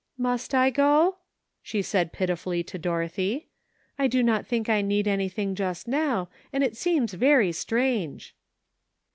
''Must 0.31 0.55
I 0.55 0.71
go?" 0.71 1.17
she 1.61 1.83
said 1.83 2.11
pitifully 2.11 2.63
to 2.63 2.79
Dorothy." 2.79 3.49
I 3.99 4.07
do 4.07 4.23
not 4.23 4.47
think 4.47 4.67
I 4.67 4.81
need 4.81 5.07
anything 5.07 5.53
just 5.53 5.87
now, 5.87 6.27
and 6.51 6.63
it 6.63 6.75
seems 6.75 7.13
very 7.13 7.51
strange." 7.51 8.33